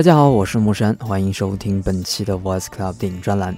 [0.00, 3.54] 大家好，我是木山，欢迎收听本期的 Voice Club 电影专栏。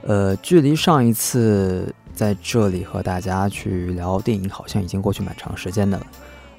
[0.00, 6.06] 呃，距离上一次在这里和大家去聊电影，好像已经过去蛮长时间的了。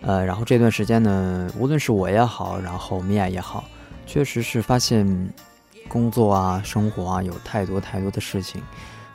[0.01, 3.63] 呃，然后这段时间呢，无论是我也好，然后米娅也好，
[4.05, 5.27] 确实是发现
[5.87, 8.61] 工作啊、生活啊，有太多太多的事情，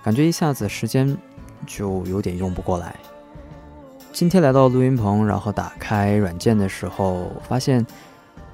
[0.02, 1.16] 感觉一下子时间
[1.69, 2.97] 就有点用不过来。
[4.13, 7.87] 今天来到录音棚，然后打开软件的时候，发现。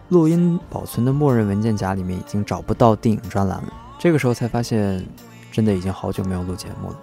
[0.09, 3.73] 录音保存的默认文件夹里面已经找不到电影专栏了。
[3.99, 5.05] 这个时候才发现，
[5.53, 6.97] 真的已经好久没有录节目了。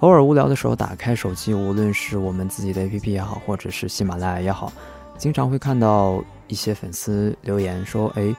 [0.00, 4.72] 偶尔无聊的时候，打开手机，无论是我们自己的 APP 也好，或者是喜马拉雅也好，
[5.16, 8.34] 经常会看到一些粉丝留言说：“哎，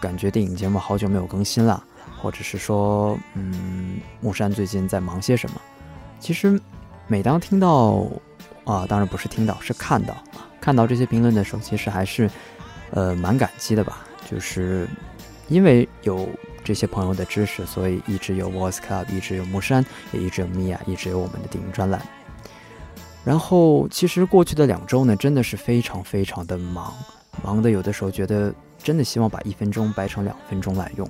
[0.00, 1.82] 感觉电影节目好久没有更新了。”
[2.22, 5.56] 或者是说：“嗯，木山最近在忙些什么？”
[6.18, 6.58] 其实，
[7.06, 8.06] 每当听到
[8.64, 12.30] 啊，当然不是听到，是看到啊，看到这些评论的时候，其实还是。
[12.90, 14.88] 呃，蛮感激的吧，就是
[15.48, 16.28] 因为有
[16.64, 22.00] 这些朋友的支持，所以一直有 Voice Club，一直有木山，也一直有米娅，一直有我们的电影专栏。
[23.24, 26.94] 然后，其实过去的两周呢，真的是非常非常的忙，
[27.42, 31.06] 忙的有的时候觉得真的希望把一分钟掰成两分钟来用。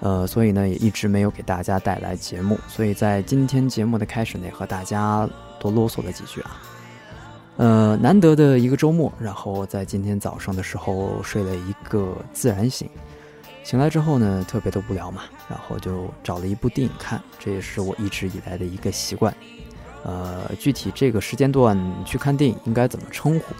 [0.00, 2.58] 呃，所以呢，也一直没有给大家带来节目。
[2.68, 5.28] 所以在今天节目的开始呢，和大家
[5.58, 6.56] 多啰嗦了几句啊。
[7.60, 12.88] 呃，难得的一个周末，然后在今天早上的时候睡了一个自然醒，
[13.62, 19.36] 醒来之后呢，特别的无聊嘛，然后就找了一部电影看，这也是我一直以来的一个习惯。
[20.04, 23.54] 呃，具体这个时间段去看电影应该怎么称呼？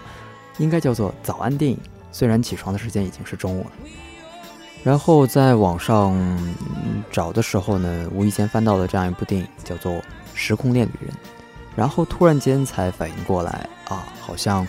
[0.57, 1.77] 应该叫做早安电影，
[2.11, 3.71] 虽然起床的时间已经是中午了。
[4.81, 6.17] 然后在网上
[7.11, 9.91] 找的时候呢，无意间翻到了这样一部电影，叫做
[10.33, 11.13] 《时空恋旅人》。
[11.75, 14.67] 然后突然间才反应过来啊，好像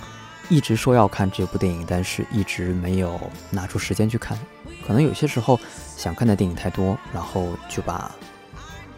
[0.49, 3.21] 一直说要看这部电影，但是一直没有
[3.51, 4.39] 拿出时间去看。
[4.87, 5.59] 可能有些时候
[5.97, 8.11] 想看的电影太多，然后就把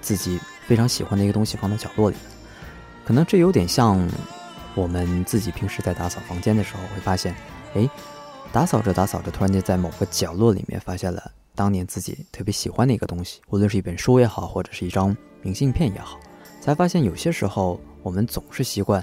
[0.00, 2.16] 自己非常喜欢的一个东西放到角落里。
[3.04, 4.08] 可能这有点像
[4.74, 7.34] 我们自己平时在打扫房间的时候，会发现，
[7.74, 7.88] 哎，
[8.50, 16.18] 打扫着打扫着，突然间在某个角落里面发现了当年自己特别喜欢的一个东西，无论是一本书也好，或者是一张明信片也好，
[16.64, 17.78] 才发现有些时候。
[18.04, 19.02] 我们总是习惯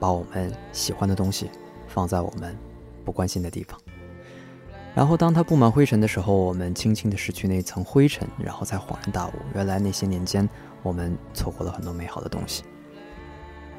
[0.00, 1.48] 把我们喜欢的东西
[1.86, 2.52] 放在我们
[3.04, 3.78] 不关心的地方，
[4.92, 10.48] 然后当它布满灰尘的时候，我们轻轻地拭去那层灰尘，然后才恍然大悟，原来那些年间
[10.82, 12.64] 我们错过了很多美好的东西。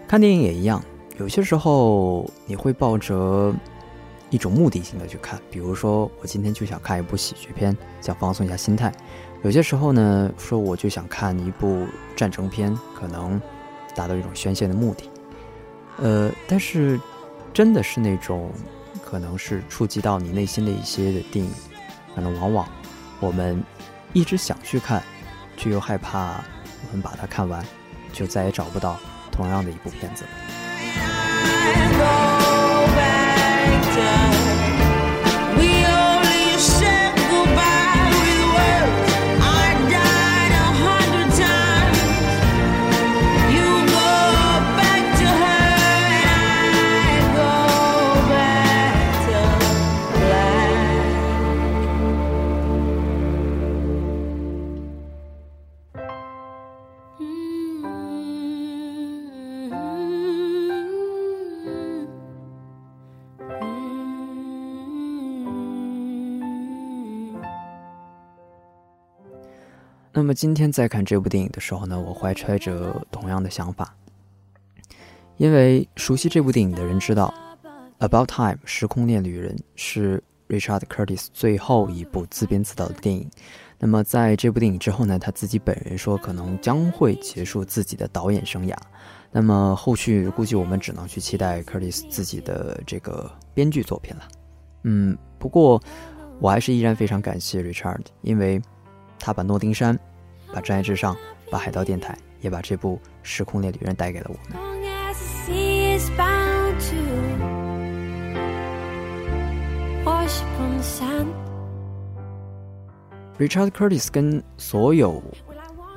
[0.08, 0.82] 看电影也一样，
[1.18, 3.54] 有些时候你会抱着
[4.30, 8.90] 一种目的性的去看，比如说我今天就想看一部喜剧片，想放松一下心态；
[9.44, 13.40] 有些时候呢，说我就想看一部战争片，可能。
[13.94, 15.04] 达到一种宣泄的目的，
[15.98, 16.98] 呃，但是
[17.54, 18.50] 真的是那种
[19.04, 21.52] 可能是触及到你内心的一些的电影，
[22.16, 22.66] 可能往往
[23.20, 23.62] 我们
[24.14, 25.04] 一直想去看，
[25.58, 26.42] 却又害怕
[26.88, 27.62] 我们把它看完，
[28.14, 28.98] 就再也找不到
[29.30, 30.24] 同样的一部片子。
[30.24, 30.61] 了
[70.34, 73.96] 今天在看这部电影的时候呢，我怀揣着同样的想法，
[75.38, 77.34] 因为熟悉这部电影的人知道，
[78.08, 83.30] 《About Time》时空恋旅人是 Richard Curtis 最后一部自编自导的电影。
[83.80, 88.76] 那么在这部电影之后呢，他自己本人说可能将会结束自己的导演生涯。
[89.32, 94.28] 那么后续估计我们只能去期待 Curtis 自己的这个编剧作品了。
[94.84, 95.82] 嗯，不过
[96.40, 98.62] 我还是依然非常感谢 Richard，因为
[99.18, 99.98] 他把诺丁山。
[100.54, 101.16] 把《真爱至上》，
[101.50, 104.72] 把《海盗电台》，也把这部《时空恋旅人》带给了我们。
[113.40, 115.22] Richard Curtis 跟所有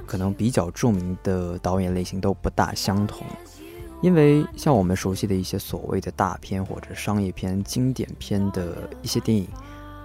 [0.07, 3.27] 可能比较著名的导演类型都不大相同，
[4.01, 9.47] 因为像我们熟悉的一些所谓的大片或者商业片、经典片的一些电影，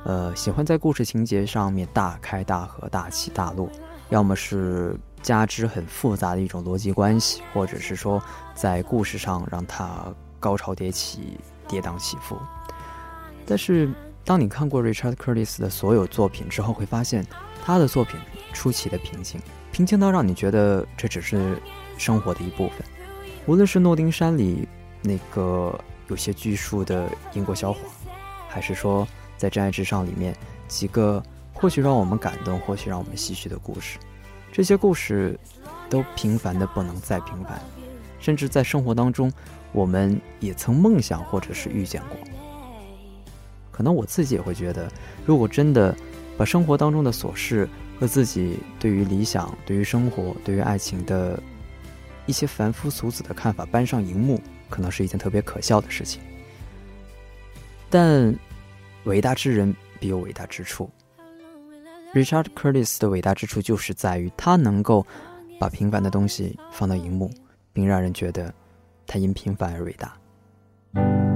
[0.03, 3.69] 呃，喜欢在故事情节上面大开大合、大起大落。
[4.09, 8.21] 要么是加之很复杂的一种逻辑关系，或者是说
[8.53, 10.05] 在故事上让它
[10.39, 12.37] 高潮迭起、跌宕起伏。
[13.45, 13.89] 但是
[14.23, 17.25] 当你看过 Richard Curtis 的所有作品之后，会发现
[17.65, 18.19] 他的作品
[18.53, 19.41] 出奇的平静，
[19.71, 21.61] 平静到让你觉得这只是
[21.97, 22.77] 生活的一部分。
[23.45, 24.67] 无论是诺丁山里
[25.01, 25.77] 那个
[26.07, 27.79] 有些拘束的英国小伙，
[28.47, 29.07] 还是说
[29.37, 30.35] 在《真爱至上》里面
[30.67, 31.21] 几个
[31.59, 33.99] 或许让我们感动，或许让我们唏嘘的故事，
[34.51, 35.37] 这些故事
[35.89, 37.59] 都平凡的不能再平凡，
[38.19, 39.29] 甚至在生活当中，
[39.73, 42.17] 我们也曾梦想或者是遇见过。
[43.71, 44.89] 可能我自己也会觉得，
[45.25, 45.93] 如果真的
[46.37, 47.67] 把生活当中的琐事
[47.99, 51.41] 和自己对于理想、对于生活、对于爱情的
[52.25, 56.21] 一些凡夫俗子的看法搬上荧幕，可能是一件特别可笑的事情。
[57.89, 58.33] 但
[59.03, 60.89] 伟大之人必有伟大之处。
[62.13, 65.05] Richard Curtis 的伟大之处就是在于他能够
[65.59, 67.29] 把平凡的东西放到荧幕，
[67.71, 68.51] 并让人觉得
[69.05, 71.28] 他因平凡而伟大。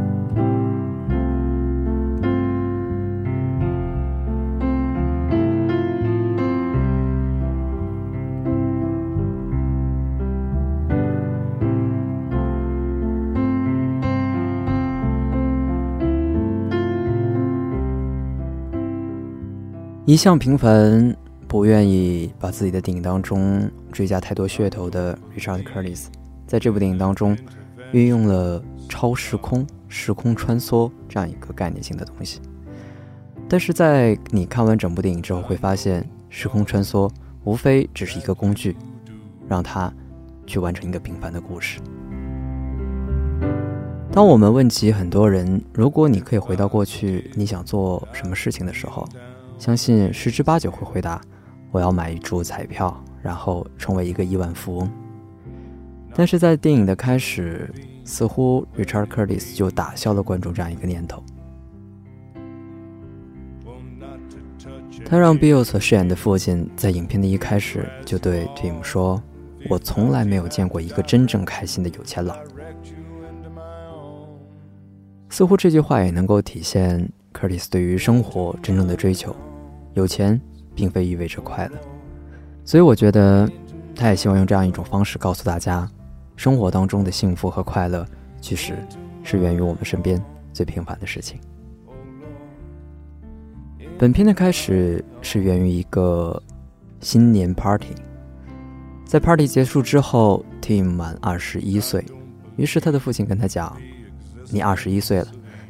[20.13, 21.18] 一向平凡，
[21.48, 26.06] 不愿意把自己的电影当中追加太多噱头的 Richard Curtis，
[26.45, 27.36] 在这部电影当中
[27.94, 32.39] 运用了超时空、时空穿梭这样一个概念性的东西。
[33.50, 37.10] 但是在你看完整部电影之后，会发现时空穿梭
[37.44, 38.75] 无非只是一个工具，
[39.48, 39.92] 让它
[40.45, 41.80] 去完成一个平凡的故事。
[44.12, 49.10] 当我们问及很多人，如果你可以回到过去，你想做什么事情的时候，
[49.63, 51.21] 相信十之八九会回答
[51.71, 54.92] ：“我要买一注彩票，然后成为一个亿万富翁。”
[56.13, 57.74] 但是在电影的开始，
[58.04, 61.24] 似乎 Richard Curtis 就打消了观众这样一个念头。
[65.06, 69.24] 他让 Bill 所饰演的父亲在影片的一开始就对 Tim 说
[69.71, 72.36] ：“我从来没有见过一个真正开心的有钱佬。”
[75.31, 79.33] 似乎这句话也能够体现 Curtis 对于生活真正的追求。
[79.93, 80.39] 有钱
[80.73, 81.77] 并非意味着快乐，
[82.65, 83.47] 所以我觉得，
[83.95, 85.87] 他也希望用这样一种方式告诉大家，
[86.35, 88.03] 生活当中的幸福和快乐，
[88.41, 88.75] 其实
[89.23, 90.19] 是源于我们身边
[90.51, 91.39] 最平凡的事情。
[93.99, 96.41] 本片的开始是源于一个
[97.01, 97.93] 新年 party，
[99.05, 102.03] 在 party 结束之后，Tim 满二十一岁，
[102.57, 103.77] 于是他的父亲跟他讲
[104.49, 105.27] ：“你二十一岁了，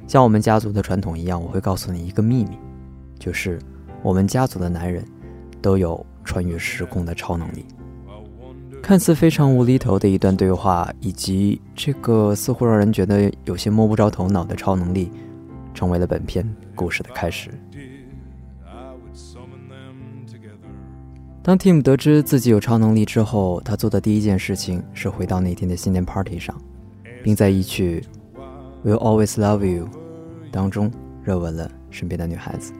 [0.08, 2.58] 像我们家族的传统一样，我会告诉你一个秘密，
[3.20, 3.60] 就是。”
[4.04, 5.04] 我们家族的男人，
[5.62, 7.66] 都有穿越时空的超能力。
[8.82, 15.10] 看似非常无厘头的一段对话，以及这个似乎让人觉得有些摸不着头脑的超能力，
[15.74, 16.46] 成为了本片
[16.76, 17.50] 故事的开始。
[21.42, 26.54] 当 Tim 得知自己有超能力之后，他做的第一件事情是回到那天的新年 party 上，
[27.24, 28.04] 并在一曲
[28.90, 29.86] 《Will Always Love You》
[30.52, 30.92] 当中
[31.24, 32.74] 热吻了身边的女孩子。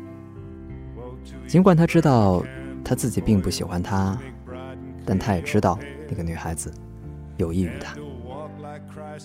[1.48, 2.44] 尽管他知道
[2.84, 4.18] 他自己并不喜欢她，
[5.06, 5.78] 但他也知道
[6.10, 6.74] 那个女孩子
[7.38, 7.96] 有益于他。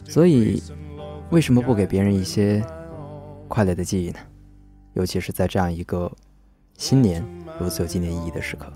[0.04, 0.62] 所以，
[1.30, 2.62] 为什么不给别人一些
[3.48, 4.18] 快乐的记忆呢？
[4.92, 6.10] 尤其是在这样一个
[6.76, 7.24] 新年
[7.58, 8.70] 如此有纪念意义的时刻。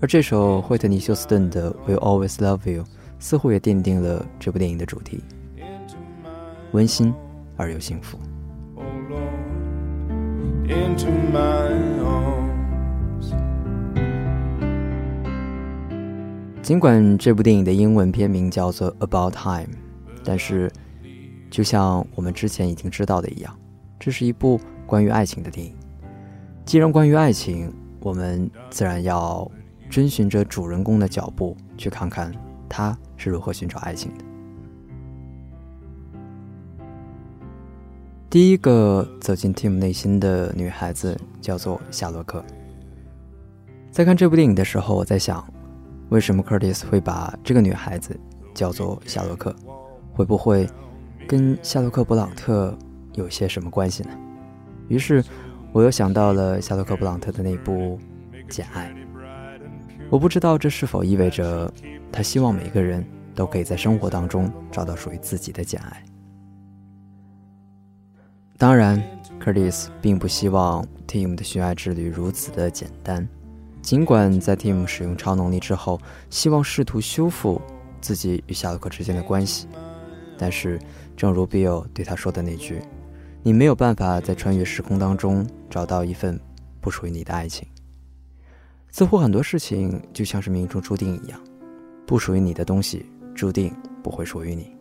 [0.00, 2.82] 而这首惠特尼·休斯顿的《Will Always Love You》
[3.18, 5.22] 似乎也奠定了这部电影的主题：
[6.72, 7.14] 温馨
[7.56, 8.18] 而又幸福。
[10.68, 11.70] Into my
[12.02, 13.32] arms。
[16.62, 19.66] 尽管这部电影的英文片名叫做《About Time》，
[20.24, 20.70] 但是
[21.48, 23.56] 就像我们之前已经知道的一样，
[24.00, 25.72] 这是一部关于爱情的电影。
[26.64, 29.48] 既然关于爱情，我们自然要
[29.88, 32.32] 遵循着主人公的脚步，去看看
[32.68, 34.24] 他是如何寻找爱情的。
[38.36, 42.44] 第一个走进 Tim 内心的女孩子叫做夏洛克。
[43.90, 45.42] 在看这部电影的时候，我在想，
[46.10, 48.14] 为什么 Curtis 会把这个女孩子
[48.52, 49.56] 叫做夏洛克？
[50.12, 50.68] 会不会
[51.26, 52.76] 跟夏洛克·布朗特
[53.14, 54.10] 有些什么关系呢？
[54.88, 55.24] 于是，
[55.72, 57.98] 我又想到了夏洛克·布朗特的那部
[58.50, 58.94] 《简爱》。
[60.10, 61.72] 我不知道这是否意味着
[62.12, 63.02] 他希望每个人
[63.34, 66.04] 都可以在生活当中找到属于自己的简爱。
[68.58, 69.02] 当然
[69.38, 73.26] ，Curtis 并不希望 Tim 的寻爱之旅如此的简单。
[73.82, 77.60] 尽管在 Tim 使用超能力之后，希望试图修复
[78.00, 79.68] 自己与夏洛克之间的关系，
[80.38, 80.80] 但是，
[81.16, 82.80] 正如 Bill 对他说的那句
[83.44, 86.40] ：“你没有办法在穿越时空当中找到一份
[86.80, 87.68] 不属于你的爱情。
[88.90, 91.38] 似乎很多事情就像是命中注定一样，
[92.06, 93.70] 不属于你的东西注定
[94.02, 94.74] 不会属于你。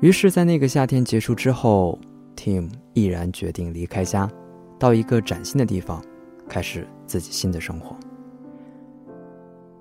[0.00, 1.98] 于是，在那个夏天结束之后
[2.38, 4.30] ，Tim 毅然决定离开家，
[4.78, 6.00] 到一个崭新的地方，
[6.48, 7.96] 开始自己新的生活。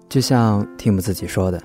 [0.09, 1.61] 就像 Tim 自己说的：“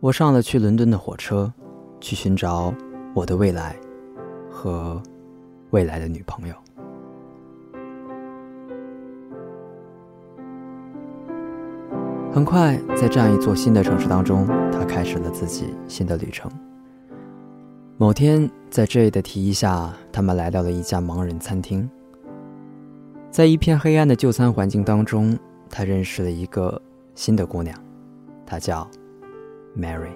[0.00, 1.52] 我上了去伦敦的火车，
[2.00, 2.74] 去寻找
[3.14, 3.76] 我的未来。”
[4.52, 5.00] 和
[5.70, 6.54] 未来的女朋友。
[12.30, 16.50] 很快，在这样一座新的城市当中，他开始了自己新的旅程。
[17.96, 21.88] 某天，在 J 的提议下，他们来到了一家盲人餐厅。
[23.30, 26.80] 在一片黑暗的就餐环境当中，他认识了一个
[27.14, 27.76] 新的姑娘，
[28.46, 28.88] 她叫
[29.76, 30.14] Mary。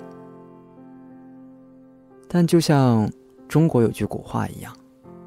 [2.29, 3.11] 但就像……
[3.47, 4.75] 中国有句古话一样，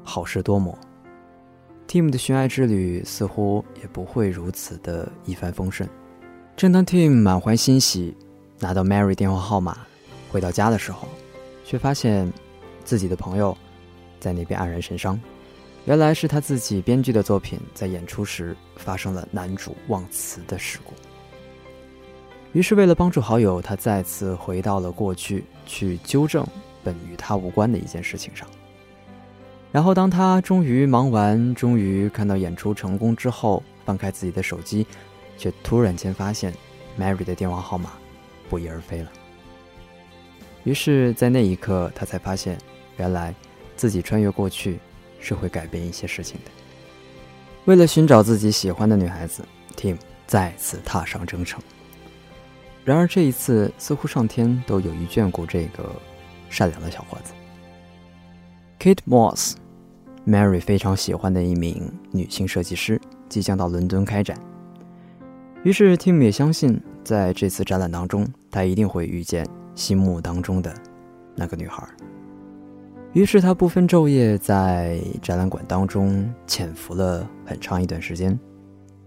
[0.02, 0.76] 好事多磨。
[1.86, 5.88] Tim 的寻爱之旅似乎也不会如此的一帆风顺。
[6.56, 8.14] 正当 Tim 满怀欣喜
[8.58, 9.78] 拿到 Mary 电话号码，
[10.30, 11.08] 回到家的时候，
[11.64, 12.30] 却发现
[12.88, 13.54] 自己的朋友
[14.18, 15.20] 在那边黯然神伤。
[15.84, 20.94] 原来是他自己编剧的作品在演出时发生了男主忘词的事故。
[22.54, 26.46] 于是为了帮助好友，他再次回到了过去去纠正。
[26.82, 28.48] 本与他无关的一件事情上。
[29.70, 34.86] 然后，当他终于忙完，终于看到演出成功之后，翻开自己的手机，
[35.36, 36.54] 却突然间发现
[36.98, 37.92] Mary 的电话号码
[38.48, 39.12] 不翼而飞了。
[40.64, 42.56] 于是，在那一刻，他才发现，
[42.98, 43.34] 原来
[43.74, 44.78] 自己穿越过去
[45.18, 46.50] 是会改变一些事情的。
[47.64, 49.42] 为了寻找自己喜欢的女孩子
[49.76, 51.58] ，Tim 再次踏上征程。
[52.84, 55.90] 然而，这一次似乎上天都有意眷顾这个。
[56.50, 57.34] 善良的小伙子
[58.78, 64.34] ，Kate Moss，Mary 非常喜欢的一名女性设计师，即将到伦敦开展。
[65.62, 70.74] 于是 Tim 也相信，在这次展览当中，他一定会遇见心目当中的
[71.36, 71.86] 那个女孩。
[73.14, 78.38] 于是他不分昼夜在展览馆当中潜伏了很长一段时间。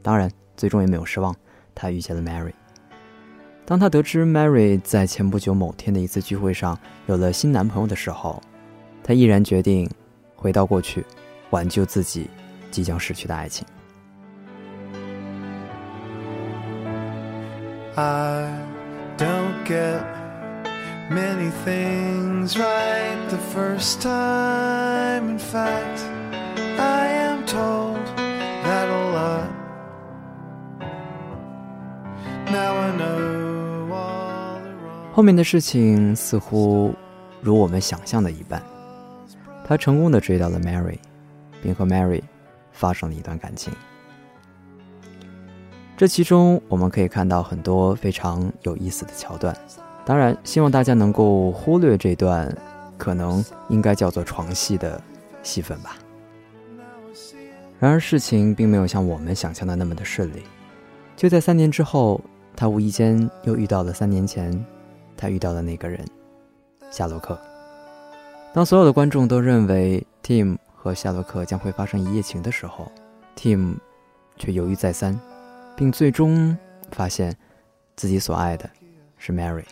[0.02, 1.34] 当然，最终也没有失望，
[1.76, 2.52] 他遇见了 Mary。
[3.64, 8.42] 当他得知 Mary 在前不久某天的一次聚会上有了新男朋友的时候，
[9.04, 9.90] 他毅然决定
[10.36, 11.06] 回到过去，
[11.52, 12.28] 挽救自己
[12.70, 13.66] 即将失去的爱情。
[21.10, 25.30] Many things right the first time.
[25.30, 26.02] In fact,
[26.78, 28.06] I am told
[28.64, 29.50] that a lot.
[32.52, 36.94] Now I know all the rom 后面的事情似乎
[37.42, 38.62] 如我们想象的一般，
[39.66, 40.98] 他成功的追到了 Mary，
[41.62, 42.22] 并和 Mary
[42.72, 43.74] 发生了一段感情。
[45.98, 49.56] 这其中，我们可以看到很多非常有意思的桥段，
[50.06, 52.54] 当然希望大家能够忽略这段
[52.98, 55.02] 可能应该叫做床戏的
[55.44, 55.98] 戏份吧。
[57.80, 60.44] 然而事情并没有像我们想象的那么的顺利，
[61.16, 62.22] 就在三年之后，
[62.56, 64.64] 他无意间又遇到了三年前。
[65.18, 66.04] 他遇到的那个人，
[66.90, 67.40] 夏洛克。
[68.54, 72.92] 当所有的观众都认为 Tim 和夏洛克将会发生一夜情的时候
[73.36, 73.76] ，Tim
[74.36, 75.20] 却犹豫再三，
[75.76, 76.58] 并最终
[76.92, 77.38] 发现
[77.96, 78.68] 自己所爱的
[79.20, 79.66] 是 Mary。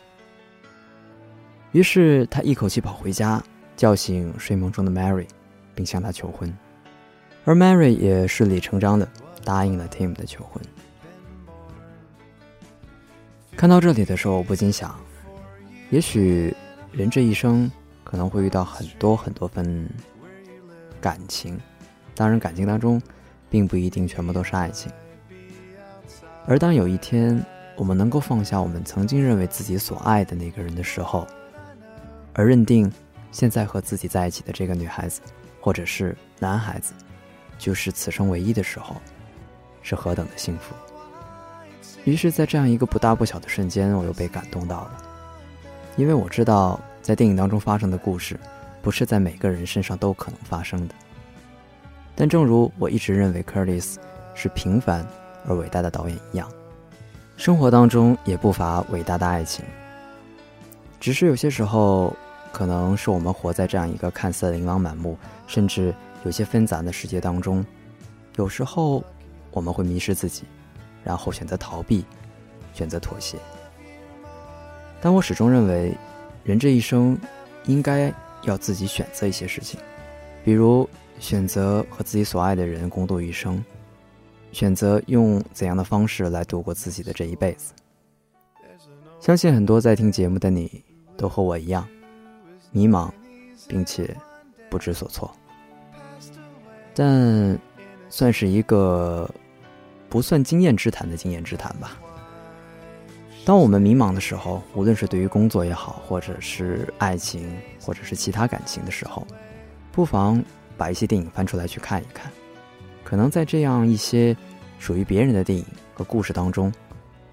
[1.71, 3.41] 于是他一口气跑回家，
[3.77, 5.27] 叫醒睡梦中的 Mary，
[5.75, 6.51] 并向她求婚。
[7.45, 9.07] 而 Mary 也顺理成章的
[9.43, 10.61] 答应了 Tim 的求婚。
[13.55, 14.99] 看到这里的时候，我不禁想。
[15.89, 16.53] 也许
[16.91, 17.69] 人这一生
[18.03, 19.89] 可能会遇到很多很多份
[21.01, 21.59] 感情，
[22.15, 23.01] 当然感情当中
[23.49, 24.91] 并不一定全部都是爱情。
[26.45, 27.43] 而当有一天
[27.75, 31.27] 我们能够放下我们曾经认为自己所爱的那个人的时候，
[32.39, 32.89] 而认定
[33.33, 35.19] 现在和自己在一起的这个女孩子
[35.59, 36.93] 或者是男孩子
[37.57, 38.95] 就是此生唯一的时候，
[39.81, 40.73] 是何等的幸福。
[42.05, 44.91] 于是，在这样一个不大不小的瞬间，我又被感动到了。
[45.97, 48.39] 因为我知道，在电影当中发生的故事，
[48.81, 50.95] 不是在每个人身上都可能发生的。
[52.15, 53.97] 但正如我一直认为 Curtis
[54.33, 55.05] 是平凡
[55.45, 56.49] 而伟大的导演一样，
[57.35, 59.65] 生活当中也不乏伟大的爱情。
[61.01, 62.15] 只是有些时候，
[62.51, 67.65] 可能是我们活在这样一个看似琳琅满目，甚至有些纷杂的世界当中，
[68.35, 69.03] 有时候
[69.51, 70.43] 我们会迷失自己，
[71.03, 72.03] 然后选择逃避，
[72.73, 73.37] 选择妥协。
[75.01, 75.95] 但我始终认为，
[76.43, 77.17] 人这一生
[77.65, 78.13] 应该
[78.43, 79.79] 要自己选择一些事情，
[80.43, 80.89] 比如
[81.19, 83.63] 选择和自己所爱的人共度一生，
[84.51, 87.73] 选择用怎样的方式来度过自己的这一辈子。
[89.19, 90.83] 相信很多在听节目的你
[91.17, 91.87] 都和我一样，
[92.71, 93.09] 迷茫，
[93.67, 94.15] 并且
[94.69, 95.31] 不知所措。
[96.93, 97.57] 但
[98.09, 99.29] 算是一个
[100.09, 101.97] 不算经验之谈的经验之谈吧。
[103.45, 109.25] 当我们迷茫的时候，无论是对于工作也好，或者是爱情，或者是其他感情的时候，
[109.91, 110.43] 不妨
[110.77, 112.31] 把一些电影翻出来去看一看。
[113.03, 114.35] 可能在这样一些
[114.77, 116.71] 属于别人的电影和故事当中，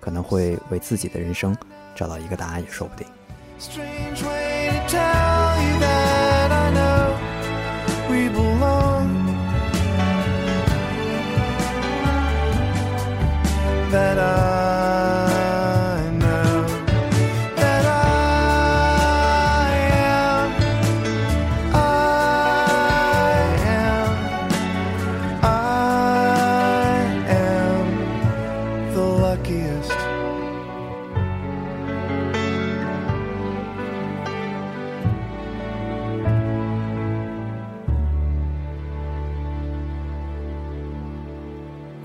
[0.00, 1.54] 可能会为自己的人生
[1.94, 3.06] 找到一个答案，也说不定。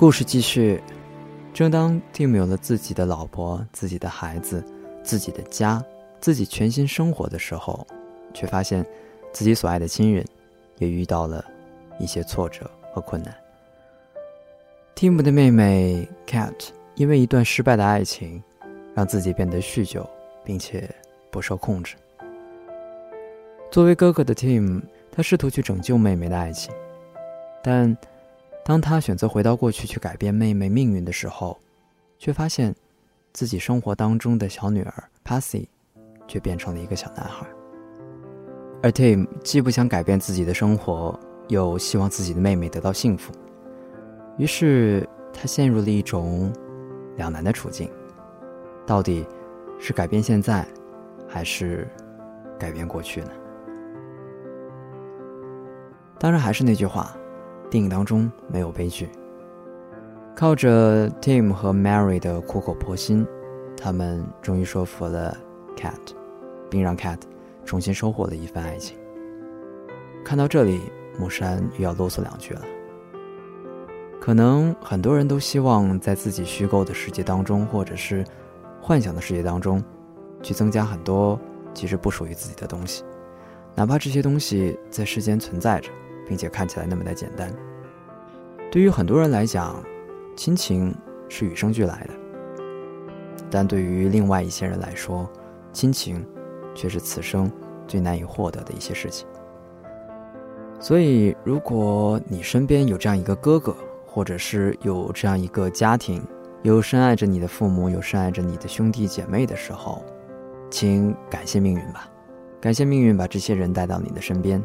[0.01, 0.81] 故事继续。
[1.53, 4.65] 正当 Tim 有了自己的老婆、自己的孩子、
[5.03, 5.79] 自己的家、
[6.19, 7.85] 自己全新生活的时候，
[8.33, 8.83] 却发现
[9.31, 10.25] 自己所爱的亲人
[10.79, 11.45] 也遇到了
[11.99, 13.31] 一些挫折和困难。
[14.95, 16.55] Tim 的妹妹 Cat
[16.95, 18.41] 因为一段失败的爱情，
[18.95, 20.09] 让自己变得酗酒，
[20.43, 20.89] 并且
[21.29, 21.95] 不受控制。
[23.69, 26.73] 作为哥哥的 Tim，他试图去拯救妹妹的爱情，
[27.61, 27.95] 但。
[28.63, 31.59] 当他选择回到过去去改变妹妹命运的时候，
[32.19, 32.73] 却发现，
[33.33, 35.67] 自己生活当中的小女儿 Passy，
[36.27, 37.47] 却变成了一个小男孩。
[38.83, 43.33] 而 Tim 既不想改变自己的生活，又希望自己的妹妹得到幸福，
[44.37, 46.53] 于是他陷入了一种
[47.17, 47.89] 两难的处境：
[48.85, 49.25] 到底
[49.79, 50.65] 是改变现在，
[51.27, 51.87] 还是
[52.59, 53.31] 改变过去呢？
[56.19, 57.17] 当然，还是那句话。
[57.71, 59.07] 电影当中没有悲剧，
[60.35, 63.25] 靠着 Tim 和 Mary 的苦口婆心，
[63.77, 65.37] 他们终于说服了
[65.77, 65.93] Cat，
[66.69, 67.17] 并让 Cat
[67.63, 68.97] 重新收获了一份爱情。
[70.25, 70.81] 看到这里，
[71.17, 72.61] 木山又要啰嗦两句了。
[74.19, 78.25] 可能很多人都希望在自己虚构的世界当中，或者是
[78.81, 79.81] 幻想的世界当中，
[80.43, 81.39] 去增加很多
[81.73, 83.05] 其实不属于自己的东西，
[83.75, 85.89] 哪怕这些东西在世间存在着。
[86.31, 87.53] 并且看起来那么的简单。
[88.71, 89.83] 对于很多人来讲，
[90.33, 90.95] 亲情
[91.27, 92.13] 是与生俱来的；
[93.49, 95.29] 但对于另外一些人来说，
[95.73, 96.25] 亲情
[96.73, 97.51] 却是此生
[97.85, 99.27] 最难以获得的一些事情。
[100.79, 103.75] 所以，如果你身边有这样一个哥哥，
[104.07, 106.23] 或者是有这样一个家庭，
[106.61, 110.01] 有深爱着你的父母，有深爱着你的兄弟姐妹的时候，
[110.69, 112.09] 请感谢命运吧，
[112.61, 114.63] 感谢命运把这些人带到你的身边。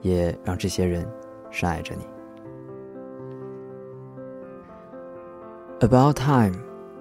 [0.00, 1.06] 也让这些人
[1.50, 2.04] 深爱着你。
[5.88, 6.56] 《About Time》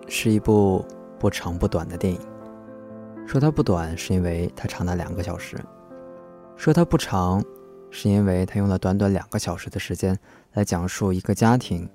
[0.08, 0.86] 是一部
[1.20, 2.20] 不长不短的电影。
[3.28, 5.56] 说它不短，是因为它长达两个小时；
[6.56, 7.44] 说它不长，
[7.92, 10.18] 是因为它用了短短两个小时的时间
[10.54, 11.88] 来讲述一个家庭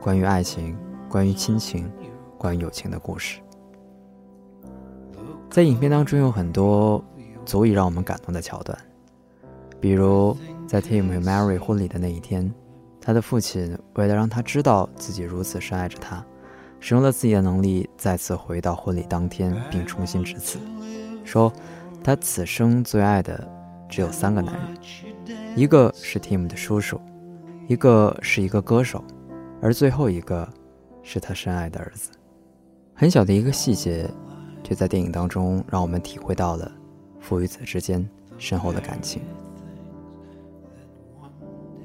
[0.00, 0.76] 关于爱情、
[1.08, 1.90] 关于亲情、
[2.36, 3.40] 关于友情的故事。
[5.48, 7.02] 在影片当中有很多
[7.46, 8.76] 足以让我们感动的桥段。
[9.80, 10.36] 比如，
[10.66, 12.52] 在 Tim 和 Mary 婚礼的那一天，
[13.00, 16.24] 他的父亲为了让他知道自己如此深爱着他，
[16.80, 20.58] 使用了自己的能力再次回到婚礼当天，并重新致辞，
[21.24, 21.52] 说
[22.02, 23.46] 他此生最爱的
[23.88, 24.76] 只有三个男人，
[25.56, 27.00] 一个是 Tim 的叔叔，
[27.68, 29.04] 一个是一个歌手，
[29.60, 30.48] 而最后一个
[31.02, 32.10] 是他深爱的儿子。
[32.94, 34.10] 很小的一个细节，
[34.64, 36.70] 却在电影当中让我们体会到了
[37.20, 38.08] 父与子之间
[38.38, 39.22] 深厚的感情。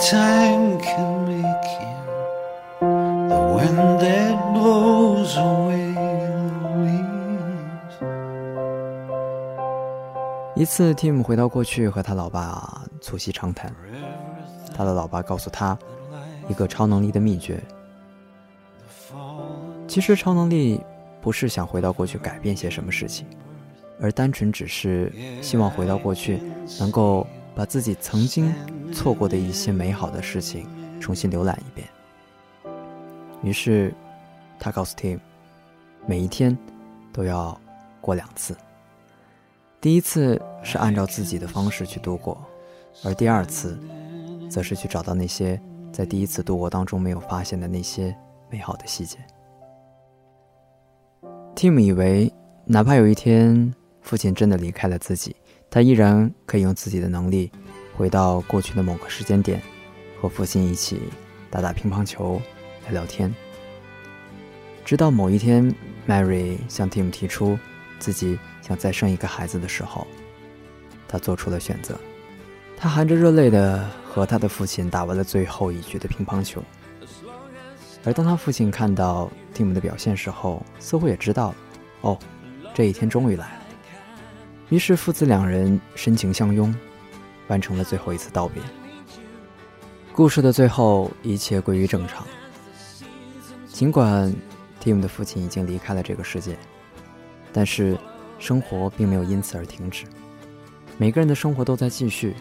[0.00, 6.58] time can make him the wind that blows away the
[10.54, 13.74] 一次 tim 回到过去和他老爸促膝长谈。
[14.74, 15.76] 他的老爸告诉他
[16.48, 17.60] 一个超能力的秘诀。
[19.88, 20.80] 其实超能力
[21.20, 23.26] 不是想回到过去改变些什么事情
[24.00, 26.40] 而单纯只是希望回到过去
[26.78, 27.26] 能够
[27.58, 28.54] 把自己曾经
[28.94, 30.64] 错过的一些美好的事情
[31.00, 31.88] 重新浏览一遍。
[33.42, 33.92] 于是，
[34.60, 35.18] 他告诉 Tim，
[36.06, 36.56] 每一天
[37.12, 37.60] 都要
[38.00, 38.56] 过两次。
[39.80, 42.40] 第一次是按照自己的方式去度过，
[43.02, 43.76] 而第二次，
[44.48, 45.60] 则是去找到那些
[45.92, 48.16] 在第一次度过当中没有发现的那些
[48.50, 49.18] 美好的细节。
[51.56, 52.32] Tim 以为，
[52.66, 55.34] 哪怕有一天父亲真的离开了自己，
[55.70, 57.50] 他依然可以用自己的能力，
[57.96, 59.62] 回到过去的某个时间点，
[60.20, 61.00] 和父亲一起
[61.50, 62.40] 打打乒乓球，
[62.84, 63.34] 聊聊天。
[64.84, 65.74] 直到某一天
[66.06, 67.58] ，Mary 向 Tim 提出
[67.98, 68.38] 自己。
[68.60, 70.06] 想再生一个孩子的时候，
[71.08, 71.98] 他做出了选择。
[72.76, 76.62] 他含着热泪的和他的父亲打完了最后一局的乒乓球。
[78.04, 81.54] 而当他父亲看到 Tim 的表现时候，似乎也知道，
[82.02, 82.18] 哦，
[82.74, 83.57] 这一天终于来了。
[84.68, 86.74] 于是父子两人深情相拥，
[87.48, 88.62] 完成了最后一次道别。
[90.12, 92.26] 故事的最后，一切归于正常。
[93.66, 94.34] 尽管
[94.82, 96.58] Tim 的父亲已经离开了这个世界，
[97.52, 97.98] 但是。
[98.40, 100.04] 生活并没有因此而停止，
[100.96, 102.36] 每个人的生活都在继续。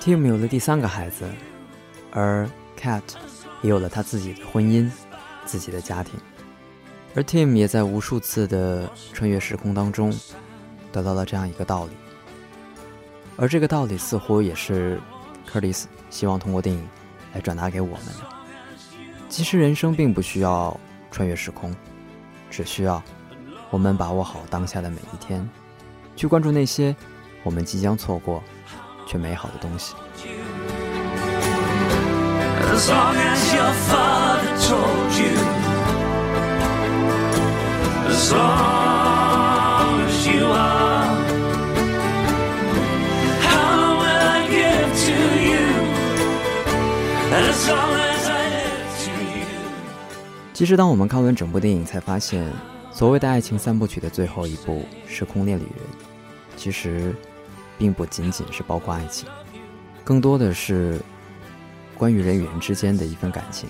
[0.00, 1.24] Tim 有了第三个孩子，
[2.12, 3.02] 而 Cat
[3.62, 4.88] 也有了他自己的婚姻、
[5.44, 6.20] 自己的家庭，
[7.16, 10.16] 而 Tim 也在无数次的穿越时空当中
[10.92, 11.90] 得到了这样一个道理，
[13.36, 15.00] 而这个道理似乎也是
[15.46, 16.86] 克里斯希望通过电影
[17.34, 18.24] 来转达给我们的。
[19.28, 20.78] 其实人生并不需要
[21.10, 21.74] 穿越时空，
[22.50, 23.02] 只需要。
[23.70, 25.48] 我们把握好当下的每一天，
[26.14, 26.94] 去关注那些
[27.42, 28.42] 我们即将错过
[29.06, 29.94] 却美好的东西。
[50.52, 52.46] 其实，当我们看完整部电影，才发现。
[52.94, 55.72] 所谓的爱情三部曲的最后一部《时空恋旅人》，
[56.58, 57.14] 其实
[57.78, 59.26] 并不仅仅是包括爱情，
[60.04, 61.00] 更多的是
[61.96, 63.66] 关于人与人之间的一份感情。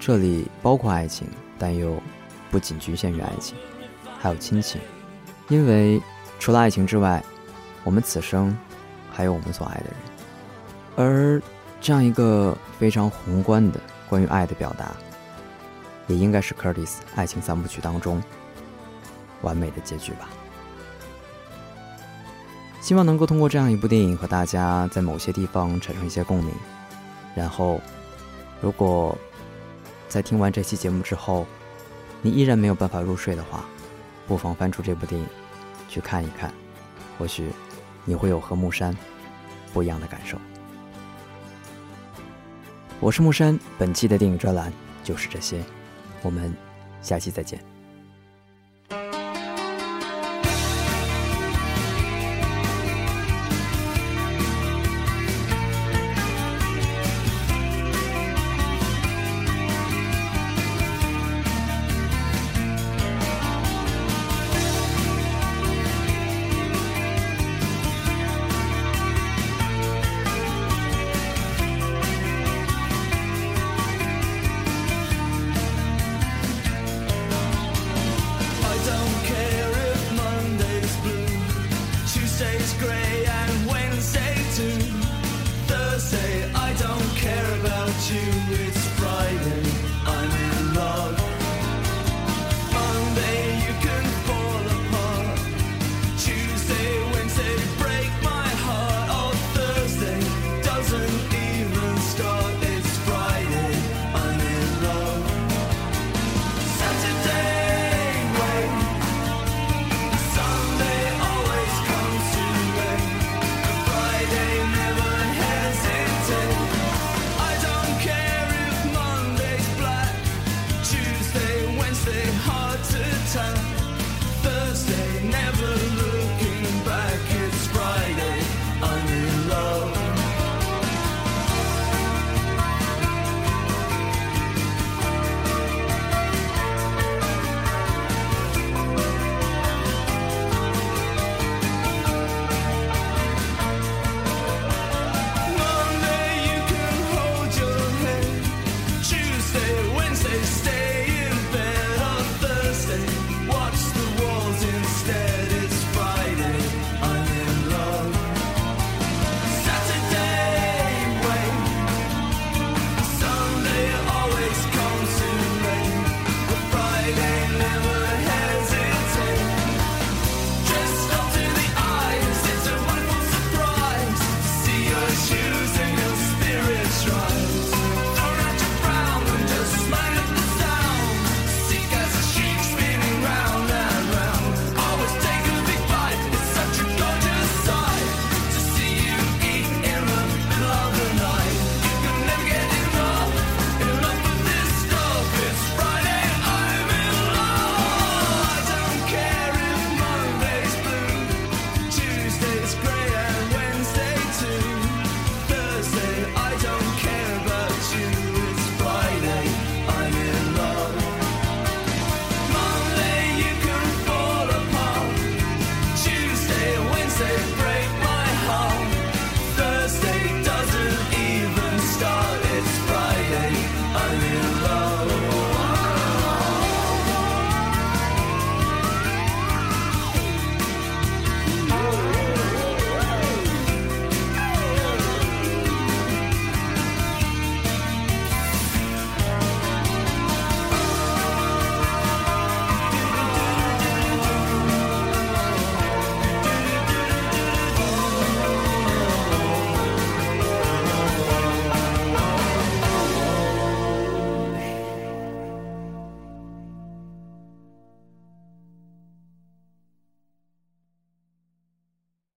[0.00, 2.02] 这里包括爱情，但又
[2.50, 3.54] 不仅局限于爱情，
[4.18, 4.80] 还有亲情。
[5.48, 6.00] 因为
[6.38, 7.22] 除了爱情之外，
[7.84, 8.56] 我们此生
[9.12, 9.94] 还有我们所爱的人。
[10.96, 11.42] 而
[11.80, 14.92] 这样一个非常宏观的关于爱的表达。
[16.06, 18.20] 也应该是 Curtis 爱情三部曲当中
[19.42, 20.28] 完美的结局吧。
[22.80, 26.52] 希望能够通过这样一部电影和大家在某些地方产生一些共鸣。
[27.34, 27.80] 然后，
[28.60, 29.16] 如果
[30.08, 31.46] 在听完这期节目之后，
[32.22, 33.64] 你依然没有办法入睡的话，
[34.26, 35.26] 不妨翻出这部电影
[35.88, 36.52] 去看一看，
[37.16, 37.52] 或许
[38.04, 38.96] 你会有和木山
[39.72, 40.36] 不一样的感受。
[43.02, 44.70] 我是木山，本期的电影专栏
[45.02, 45.64] 就是这些。
[46.20, 46.54] 我们
[47.00, 47.58] 下期再见。